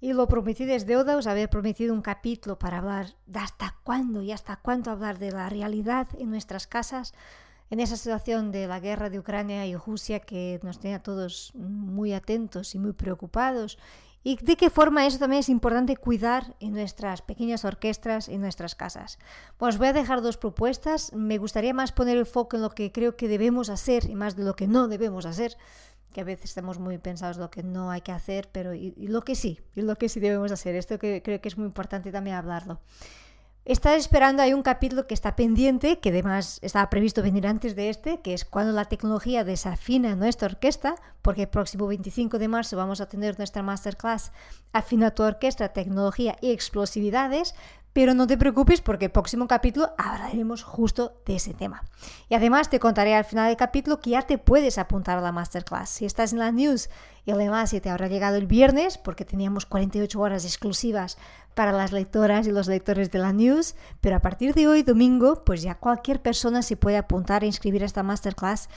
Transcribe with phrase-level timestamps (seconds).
[0.00, 4.22] Y lo prometido es deuda, os había prometido un capítulo para hablar de hasta cuándo
[4.22, 7.14] y hasta cuánto hablar de la realidad en nuestras casas,
[7.70, 11.52] en esa situación de la guerra de Ucrania y Rusia que nos tiene a todos
[11.54, 13.76] muy atentos y muy preocupados.
[14.22, 18.74] Y de qué forma eso también es importante cuidar en nuestras pequeñas orquestas, en nuestras
[18.74, 19.18] casas.
[19.58, 21.12] Bueno, os voy a dejar dos propuestas.
[21.12, 24.36] Me gustaría más poner el foco en lo que creo que debemos hacer y más
[24.36, 25.56] de lo que no debemos hacer
[26.12, 29.22] que a veces estamos muy pensados lo que no hay que hacer, pero y, lo
[29.22, 30.74] que sí, y lo que sí debemos hacer.
[30.74, 32.80] Esto que creo que es muy importante también hablarlo.
[33.68, 37.90] Estás esperando, hay un capítulo que está pendiente, que además estaba previsto venir antes de
[37.90, 42.78] este, que es cuando la tecnología desafina nuestra orquesta, porque el próximo 25 de marzo
[42.78, 44.32] vamos a tener nuestra masterclass
[44.72, 47.54] Afina tu orquesta, tecnología y explosividades,
[47.98, 51.82] pero no te preocupes porque el próximo capítulo hablaremos justo de ese tema.
[52.28, 55.32] Y además te contaré al final del capítulo que ya te puedes apuntar a la
[55.32, 55.90] masterclass.
[55.90, 56.90] Si estás en la news,
[57.26, 61.18] el enlace te habrá llegado el viernes porque teníamos 48 horas exclusivas
[61.54, 65.42] para las lectoras y los lectores de la news, pero a partir de hoy, domingo,
[65.44, 68.68] pues ya cualquier persona se puede apuntar e inscribir a esta masterclass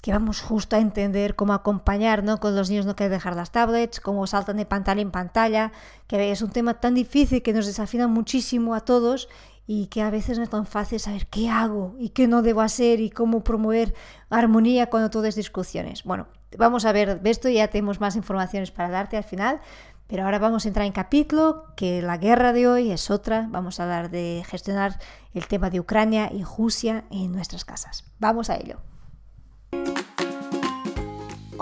[0.00, 2.38] que vamos justo a entender cómo acompañar, ¿no?
[2.38, 5.72] Con los niños no quieren dejar las tablets, cómo saltan de pantalla en pantalla,
[6.06, 9.28] que es un tema tan difícil que nos desafina muchísimo a todos
[9.66, 12.60] y que a veces no es tan fácil saber qué hago y qué no debo
[12.60, 13.94] hacer y cómo promover
[14.28, 16.02] armonía cuando todo es discusiones.
[16.04, 19.60] Bueno, vamos a ver esto, ya tenemos más informaciones para darte al final,
[20.08, 23.78] pero ahora vamos a entrar en capítulo, que la guerra de hoy es otra, vamos
[23.78, 24.98] a hablar de gestionar
[25.34, 28.04] el tema de Ucrania y Rusia en nuestras casas.
[28.18, 28.80] Vamos a ello.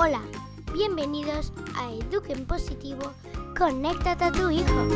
[0.00, 0.22] Hola,
[0.72, 3.14] bienvenidos a Eduquen Positivo,
[3.58, 4.86] conéctate a tu hijo.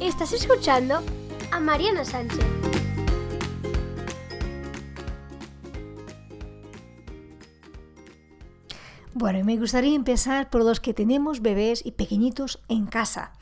[0.00, 1.02] Estás escuchando
[1.50, 2.46] a Mariana Sánchez.
[9.14, 13.32] Bueno, me gustaría empezar por los que tenemos bebés y pequeñitos en casa.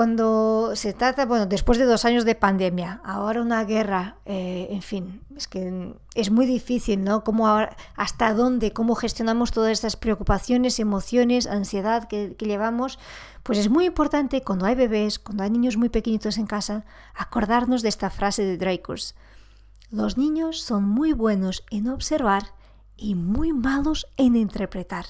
[0.00, 4.80] Cuando se trata, bueno, después de dos años de pandemia, ahora una guerra, eh, en
[4.80, 7.22] fin, es que es muy difícil, ¿no?
[7.22, 7.46] Cómo
[7.96, 12.98] hasta dónde, cómo gestionamos todas estas preocupaciones, emociones, ansiedad que, que llevamos,
[13.42, 17.82] pues es muy importante cuando hay bebés, cuando hay niños muy pequeñitos en casa, acordarnos
[17.82, 19.14] de esta frase de Dreykus.
[19.90, 22.54] Los niños son muy buenos en observar
[22.96, 25.04] y muy malos en interpretar.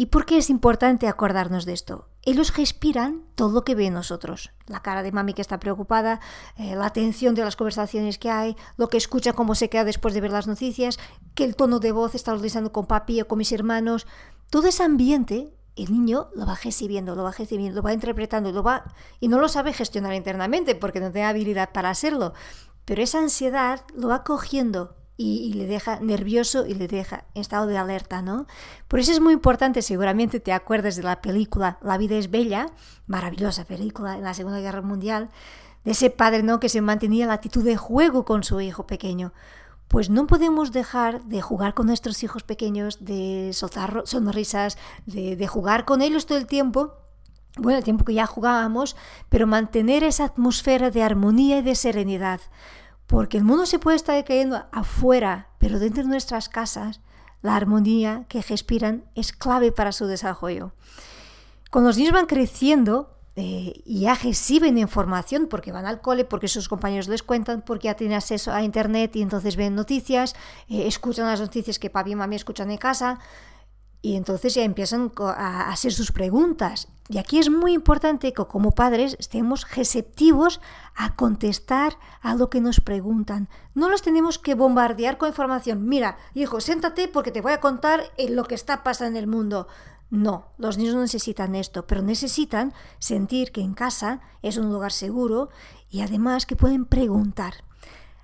[0.00, 2.08] ¿Y por qué es importante acordarnos de esto?
[2.22, 4.52] Ellos respiran todo lo que ven nosotros.
[4.68, 6.20] La cara de mami que está preocupada,
[6.56, 10.14] eh, la atención de las conversaciones que hay, lo que escucha, cómo se queda después
[10.14, 11.00] de ver las noticias,
[11.34, 14.06] que el tono de voz está utilizando con papi o con mis hermanos.
[14.50, 18.62] Todo ese ambiente, el niño lo va recibiendo, lo va recibiendo, lo va interpretando, lo
[18.62, 18.84] va
[19.18, 22.34] y no lo sabe gestionar internamente porque no tiene habilidad para hacerlo.
[22.84, 27.66] Pero esa ansiedad lo va cogiendo y, le deja nervioso y le deja en estado
[27.66, 28.46] de alerta, ¿no?
[28.86, 32.70] Por eso es muy importante, seguramente te acuerdas de la película La vida es bella,
[33.08, 35.28] maravillosa película en la Segunda Guerra Mundial,
[35.84, 36.60] de ese padre, ¿no?
[36.60, 39.32] Que se mantenía la actitud de juego con su hijo pequeño.
[39.88, 45.46] Pues no podemos dejar de jugar con nuestros hijos pequeños, de soltar sonrisas, de, de
[45.48, 46.94] jugar con ellos todo el tiempo
[47.56, 48.94] bueno, el tiempo que ya jugábamos,
[49.30, 52.40] pero mantener esa atmósfera de armonía y de serenidad.
[53.08, 57.00] Porque el mundo se puede estar cayendo afuera, pero dentro de nuestras casas,
[57.42, 60.72] la armonía que respiran es clave para su desarrollo.
[61.70, 66.48] Cuando los niños van creciendo eh, y ya reciben información, porque van al cole, porque
[66.48, 70.34] sus compañeros les cuentan, porque ya tienen acceso a internet y entonces ven noticias,
[70.68, 73.20] eh, escuchan las noticias que papi y mami escuchan en casa,
[74.02, 76.88] y entonces ya empiezan a hacer sus preguntas.
[77.08, 80.60] Y aquí es muy importante que como padres estemos receptivos
[80.94, 83.48] a contestar a lo que nos preguntan.
[83.74, 85.88] No los tenemos que bombardear con información.
[85.88, 89.68] Mira, hijo, siéntate porque te voy a contar lo que está pasando en el mundo.
[90.10, 94.92] No, los niños no necesitan esto, pero necesitan sentir que en casa es un lugar
[94.92, 95.50] seguro
[95.90, 97.64] y además que pueden preguntar.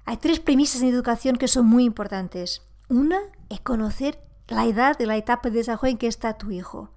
[0.07, 2.63] Hay tres premisas en educación que son muy importantes.
[2.89, 3.19] Una
[3.49, 4.19] es conocer
[4.49, 6.91] la edad de la etapa de desarrollo en que está tu hijo.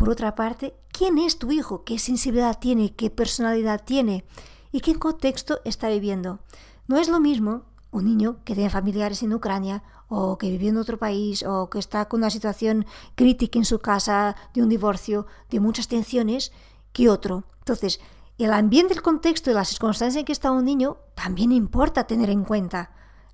[0.00, 1.84] Por otra parte, ¿quién es tu hijo?
[1.84, 2.94] ¿Qué sensibilidad tiene?
[2.94, 4.24] ¿Qué personalidad tiene?
[4.72, 6.38] ¿Y qué contexto está viviendo?
[6.86, 10.78] No es lo mismo un niño que tiene familiares en Ucrania o que vive en
[10.78, 15.26] otro país o que está con una situación crítica en su casa, de un divorcio,
[15.50, 16.50] de muchas tensiones,
[16.94, 17.44] que otro.
[17.58, 18.00] Entonces,
[18.38, 22.30] el ambiente, el contexto y las circunstancias en que está un niño también importa tener
[22.30, 22.90] en cuenta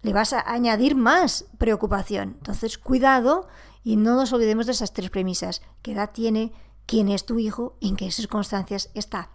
[0.06, 2.36] le vas a añadir más preocupación.
[2.38, 3.48] Entonces, cuidado
[3.86, 5.62] y no nos olvidemos de esas tres premisas.
[5.80, 6.52] ¿Qué edad tiene?
[6.86, 7.76] ¿Quién es tu hijo?
[7.80, 9.30] ¿En qué circunstancias está?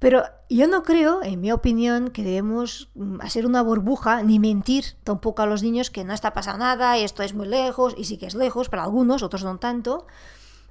[0.00, 4.96] Pero yo no creo, en mi opinión, que debemos mm, hacer una burbuja ni mentir
[5.04, 8.18] tampoco a los niños que no está pasando nada, esto es muy lejos, y sí
[8.18, 10.08] que es lejos para algunos, otros no tanto,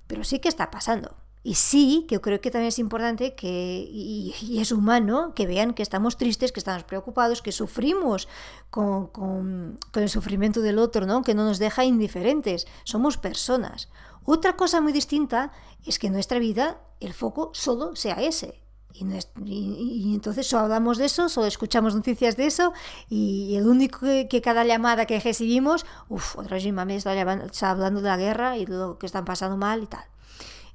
[0.08, 1.16] pero sí que está pasando.
[1.48, 5.74] Y sí, que yo creo que también es importante que, y, es humano, que vean
[5.74, 8.28] que estamos tristes, que estamos preocupados, que sufrimos
[8.70, 11.22] con, con, el sufrimiento del otro, ¿no?
[11.22, 12.68] que no nos deja indiferentes.
[12.84, 13.88] Somos personas.
[14.26, 15.54] Otra cosa muy distinta
[15.86, 18.62] es que en nuestra vida el foco solo sea ese.
[18.94, 22.74] Y, entonces solo hablamos de eso, solo escuchamos noticias de eso
[23.08, 27.14] y, el único que, cada llamada que recibimos, uff, otra vez mi mamá está,
[27.46, 30.04] está hablando de la guerra y de lo que están pasando mal y tal.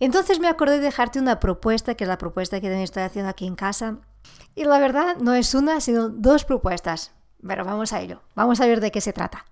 [0.05, 3.31] Entonces me acordé de dejarte una propuesta, que es la propuesta que también estoy haciendo
[3.31, 3.99] aquí en casa.
[4.57, 7.13] Y la verdad no es una, sino dos propuestas.
[7.47, 9.47] Pero vamos a ello, vamos a ver de qué se trata.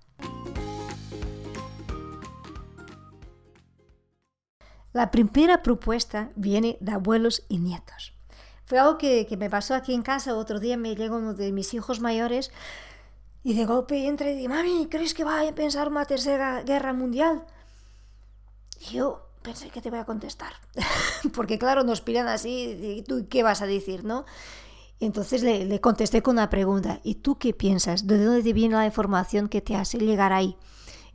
[4.91, 8.13] La primera propuesta viene de abuelos y nietos.
[8.65, 10.35] Fue algo que, que, me pasó aquí en casa.
[10.35, 12.51] Otro día me llegó uno de mis hijos mayores
[13.41, 16.91] y de golpe entra y dice, mami, ¿crees que va a pensar una tercera guerra
[16.91, 17.45] mundial?
[18.81, 20.53] Y yo, pensé que te voy a contestar.
[21.33, 24.25] Porque claro, nos piran así, ¿y tú qué vas a decir, no?
[24.99, 28.05] Entonces le, le, contesté con una pregunta, ¿y tú qué piensas?
[28.05, 30.57] ¿De dónde viene la información que te hace llegar ahí?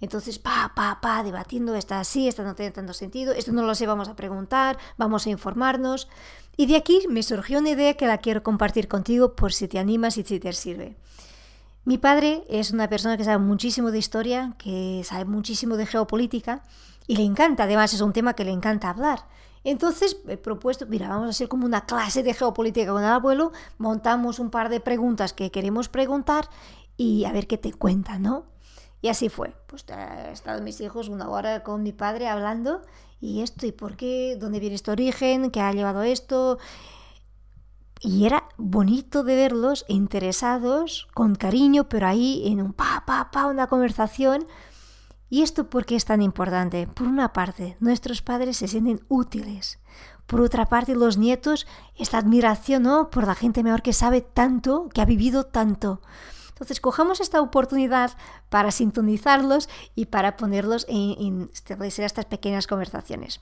[0.00, 3.74] Entonces, pa, pa, pa, debatiendo, está así, esta no tiene tanto sentido, esto no lo
[3.74, 6.08] sé, vamos a preguntar, vamos a informarnos.
[6.56, 9.78] Y de aquí me surgió una idea que la quiero compartir contigo por si te
[9.78, 10.96] animas y si te sirve.
[11.84, 16.62] Mi padre es una persona que sabe muchísimo de historia, que sabe muchísimo de geopolítica,
[17.06, 19.20] y le encanta, además es un tema que le encanta hablar.
[19.64, 23.52] Entonces he propuesto, mira, vamos a hacer como una clase de geopolítica con el abuelo,
[23.78, 26.48] montamos un par de preguntas que queremos preguntar
[26.96, 28.46] y a ver qué te cuentan, ¿no?
[29.02, 29.54] Y así fue.
[29.66, 32.82] Pues han estado mis hijos una hora con mi padre hablando
[33.20, 36.58] y esto, y por qué, dónde viene este origen, qué ha llevado esto.
[38.00, 43.46] Y era bonito de verlos interesados, con cariño, pero ahí en un pa, pa, pa,
[43.46, 44.46] una conversación
[45.28, 46.86] ¿Y esto por qué es tan importante?
[46.86, 49.80] Por una parte, nuestros padres se sienten útiles.
[50.26, 53.10] Por otra parte, los nietos, esta admiración ¿no?
[53.10, 56.00] por la gente mejor que sabe tanto, que ha vivido tanto.
[56.50, 58.12] Entonces, cojamos esta oportunidad
[58.48, 63.40] para sintonizarlos y para ponerlos en, en estas pequeñas conversaciones.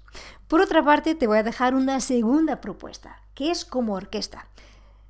[0.48, 4.48] Por otra parte, te voy a dejar una segunda propuesta, que es como orquesta.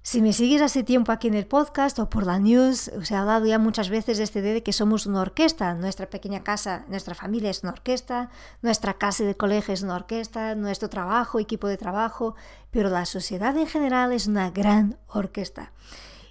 [0.06, 3.16] Si me sigues hace tiempo aquí en el podcast o por la news, os he
[3.16, 5.72] hablado ya muchas veces de este de que somos una orquesta.
[5.72, 8.28] Nuestra pequeña casa, nuestra familia es una orquesta,
[8.60, 12.34] nuestra casa de colegio es una orquesta, nuestro trabajo, equipo de trabajo,
[12.70, 15.72] pero la sociedad en general es una gran orquesta.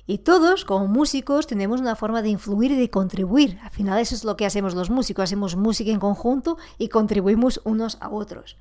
[0.05, 3.57] Y todos, como músicos, tenemos una forma de influir y de contribuir.
[3.63, 7.59] Al final eso es lo que hacemos los músicos, hacemos música en conjunto y contribuimos
[7.63, 8.55] unos a otros.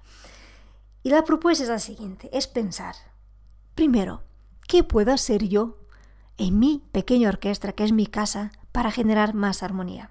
[1.03, 2.95] Y la propuesta es la siguiente, es pensar,
[3.75, 4.23] primero,
[4.69, 5.79] ¿Qué puedo hacer yo
[6.39, 10.11] en mi pequeña orquesta, que es mi casa, para generar más armonía?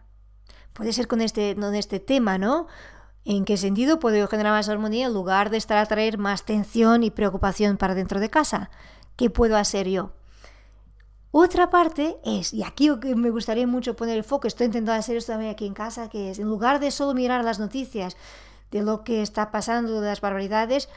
[0.73, 2.67] Puede ser con este, con este tema, ¿no?
[3.25, 7.03] ¿En qué sentido puedo generar más armonía en lugar de estar a traer más tensión
[7.03, 8.71] y preocupación para dentro de casa?
[9.15, 10.13] ¿Qué puedo hacer yo?
[11.31, 15.31] Otra parte es, y aquí me gustaría mucho poner el foco, estoy intentando hacer esto
[15.31, 18.17] también aquí en casa, que es, en lugar de solo mirar las noticias
[18.69, 20.89] de lo que está pasando, de las barbaridades,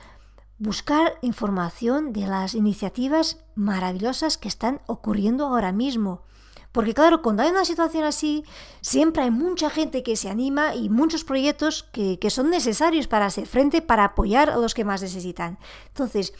[0.58, 6.22] buscar información de las iniciativas maravillosas que están ocurriendo ahora mismo.
[6.72, 8.44] Porque claro, cuando hay una situación así,
[8.80, 13.26] siempre hay mucha gente que se anima y muchos proyectos que, que son necesarios para
[13.26, 15.58] hacer frente, para apoyar a los que más necesitan.
[15.86, 16.32] Entonces,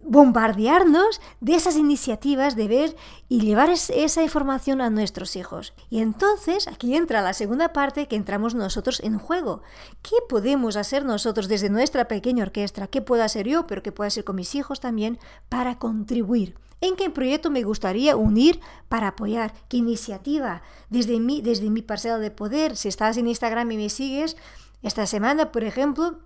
[0.00, 2.96] bombardearnos de esas iniciativas de ver
[3.28, 5.72] y llevar esa información a nuestros hijos.
[5.90, 9.62] Y entonces aquí entra la segunda parte que entramos nosotros en juego.
[10.02, 12.88] ¿Qué podemos hacer nosotros desde nuestra pequeña orquesta?
[12.88, 16.56] ¿Qué puedo hacer yo, pero qué puedo hacer con mis hijos también para contribuir?
[16.80, 19.54] ¿En qué proyecto me gustaría unir para apoyar?
[19.68, 20.62] ¿Qué iniciativa?
[20.90, 24.36] Desde mi, desde mi parcela de poder, si estás en Instagram y me sigues,
[24.82, 26.18] esta semana, por ejemplo,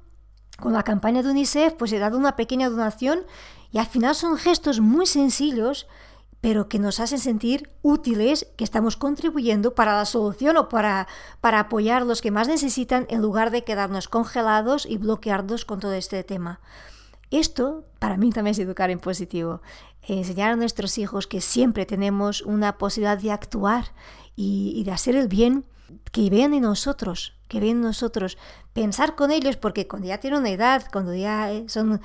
[0.59, 3.21] con la campaña de UNICEF, pues he dado una pequeña donación
[3.73, 5.87] y al final son gestos muy sencillos,
[6.41, 11.09] pero que nos hacen sentir útiles, que estamos contribuyendo para la solución o para,
[11.41, 15.81] para apoyar a los que más necesitan en lugar de quedarnos congelados y bloqueados con
[15.81, 16.61] todo este tema.
[17.31, 19.61] Esto para mí también es educar en positivo,
[20.03, 23.87] enseñar a nuestros hijos que siempre tenemos una posibilidad de actuar
[24.37, 25.65] y, y de hacer el bien
[26.13, 28.39] que vean en nosotros, que vean en nosotros,
[28.73, 32.01] pensar con ellos, porque cuando ya tienen una edad, cuando ya eh, son...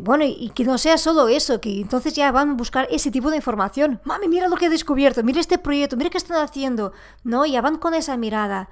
[0.00, 3.30] bueno, y que no sea solo eso, que entonces ya van a buscar ese tipo
[3.30, 4.00] de información.
[4.04, 6.92] Mami, mira lo que he descubierto, mira este proyecto, mira qué están haciendo.
[7.24, 8.70] No, ya van con esa mirada.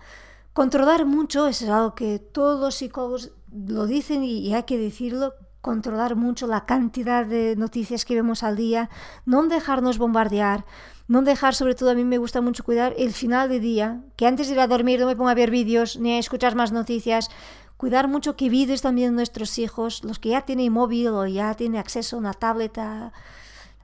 [0.54, 5.34] Controlar mucho es algo que todos los psicólogos lo dicen y hay que decirlo.
[5.66, 8.88] controlar mucho la cantidad de noticias que vemos al día,
[9.24, 10.64] no dejarnos bombardear,
[11.08, 14.26] no dejar, sobre todo a mí me gusta mucho cuidar el final de día, que
[14.26, 16.72] antes de ir a dormir no me ponga a ver vídeos ni a escuchar más
[16.72, 17.30] noticias,
[17.76, 21.78] cuidar mucho que vídeos también nuestros hijos, los que ya tienen móvil o ya tienen
[21.78, 23.12] acceso a una tableta,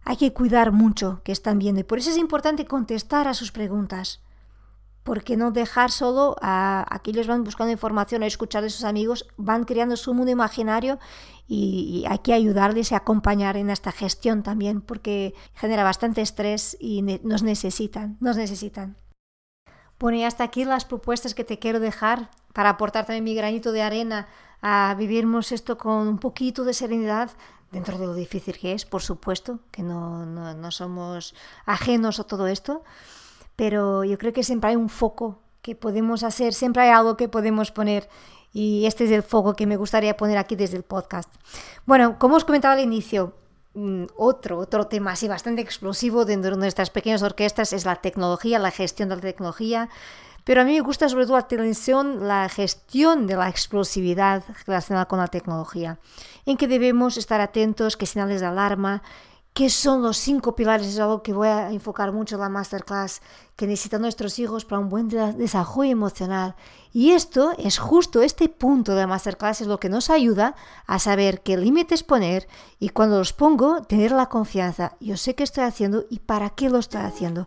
[0.04, 1.80] hay que cuidar mucho que están viendo.
[1.80, 4.20] Y por eso es importante contestar a sus preguntas
[5.02, 9.64] porque no dejar solo a aquellos van buscando información, a escuchar de sus amigos, van
[9.64, 10.98] creando su mundo imaginario
[11.48, 17.02] y, hay que ayudarles y acompañar en esta gestión también, porque genera bastante estrés y
[17.02, 18.96] nos necesitan, nos necesitan.
[19.98, 23.72] Bueno, y hasta aquí las propuestas que te quiero dejar para aportar también mi granito
[23.72, 24.28] de arena
[24.60, 27.30] a vivirmos esto con un poquito de serenidad,
[27.72, 31.34] dentro de lo difícil que es, por supuesto, que no, no, no somos
[31.66, 32.84] ajenos a todo esto
[33.56, 37.28] pero yo creo que siempre hay un foco que podemos hacer, siempre hay algo que
[37.28, 38.08] podemos poner
[38.52, 41.32] y este es el foco que me gustaría poner aquí desde el podcast.
[41.86, 43.34] Bueno, como os comentaba al inicio,
[43.74, 48.58] mm, otro, otro tema así bastante explosivo dentro de nuestras pequeñas orquestas es la tecnología,
[48.58, 49.88] la gestión de la tecnología.
[50.44, 55.06] Pero a mí me gusta sobre todo la atención, la gestión de la explosividad relacionada
[55.06, 56.00] con la tecnología,
[56.46, 59.02] en que debemos estar atentos, qué señales de alarma,
[59.54, 60.86] ¿Qué son los cinco pilares?
[60.86, 63.20] Es algo que voy a enfocar mucho en la masterclass
[63.54, 66.56] que necesitan nuestros hijos para un buen desarrollo emocional.
[66.94, 70.54] Y esto es justo este punto de la masterclass es lo que nos ayuda
[70.86, 74.96] a saber qué límites poner y cuando los pongo tener la confianza.
[75.00, 77.46] Yo sé qué estoy haciendo y para qué lo estoy haciendo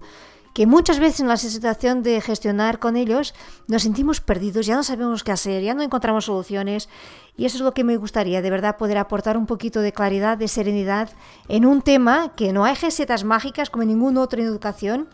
[0.56, 3.36] que muchas veces en la situación de gestionar con ellos
[3.68, 6.88] nos sentimos perdidos, ya no sabemos qué hacer, ya no encontramos soluciones.
[7.36, 10.38] Y eso es lo que me gustaría, de verdad, poder aportar un poquito de claridad,
[10.38, 11.10] de serenidad
[11.50, 15.10] en un tema que no hay recetas mágicas como en ningún otro en educación,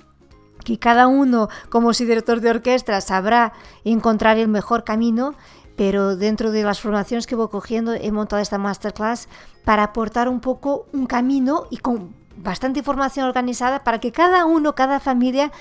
[0.64, 5.34] que cada uno como si director de orquesta sabrá encontrar el mejor camino
[5.76, 9.28] pero dentro de las formaciones que voy cogiendo he montado esta masterclass
[9.66, 14.76] para aportar un poco un camino y con bastante información organizada para que cada uno,
[14.76, 15.52] cada familia,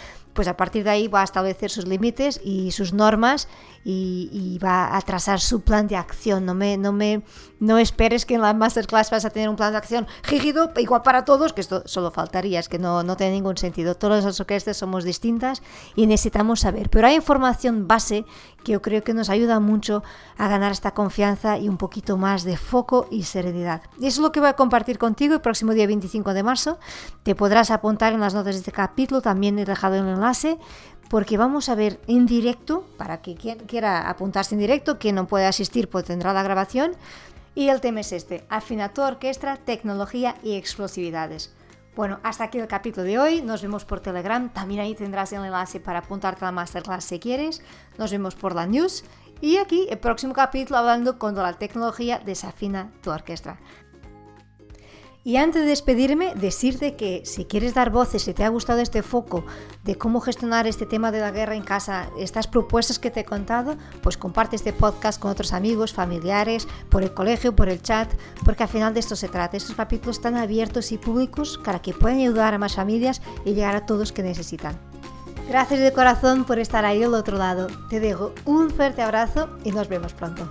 [0.40, 3.46] pues a partir de ahí va a establecer sus límites y sus normas
[3.84, 6.46] y, va a trazar su plan de acción.
[6.46, 7.22] No me, no me
[7.60, 11.02] no esperes que en la masterclass vas a tener un plan de acción rígido, igual
[11.02, 13.94] para todos, que esto solo faltaría, es que no, no tiene ningún sentido.
[13.94, 15.62] Todas las orquestas somos distintas
[15.94, 16.88] y necesitamos saber.
[16.88, 18.24] Pero hay información base
[18.64, 20.02] que yo creo que nos ayuda mucho
[20.38, 23.82] a ganar esta confianza y un poquito más de foco y serenidad.
[23.98, 26.78] Y eso es lo que voy a compartir contigo el próximo día 25 de marzo.
[27.22, 30.29] Te podrás apuntar en las notas de este capítulo, también he dejado el enlace
[31.08, 35.26] porque vamos a ver en directo, para que quien quiera apuntarse en directo, quien no
[35.26, 36.92] puede asistir pues tendrá la grabación.
[37.54, 41.52] Y el tema es este, afina tu orquesta, tecnología y explosividades.
[41.96, 43.42] Bueno, hasta aquí el capítulo de hoy.
[43.42, 44.48] Nos vemos por Telegram.
[44.50, 47.62] También ahí tendrás el enlace para apuntarte a la masterclass si quieres.
[47.98, 49.04] Nos vemos por la news.
[49.40, 53.58] Y aquí el próximo capítulo hablando cuando la tecnología desafina tu orquesta.
[55.22, 59.02] Y antes de despedirme, decirte que si quieres dar voces, si te ha gustado este
[59.02, 59.44] foco
[59.84, 63.24] de cómo gestionar este tema de la guerra en casa, estas propuestas que te he
[63.26, 68.10] contado, pues comparte este podcast con otros amigos, familiares, por el colegio, por el chat,
[68.46, 69.58] porque al final de esto se trata.
[69.58, 73.76] Estos capítulos están abiertos y públicos para que puedan ayudar a más familias y llegar
[73.76, 74.78] a todos que necesitan.
[75.50, 77.66] Gracias de corazón por estar ahí al otro lado.
[77.90, 80.50] Te dejo un fuerte abrazo y nos vemos pronto.